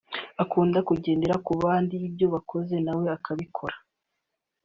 Akunda 0.43 0.79
kugendera 0.87 1.35
ku 1.45 1.51
bandi 1.61 1.95
ibyo 2.07 2.25
bakoze 2.33 2.75
nawe 2.85 3.05
akabikora 3.17 3.75